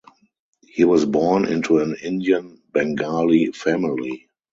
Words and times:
He 0.67 0.83
was 0.83 1.05
born 1.05 1.45
into 1.45 1.77
an 1.77 1.95
Indian 2.01 2.59
Bengali 2.73 3.51
family. 3.51 4.29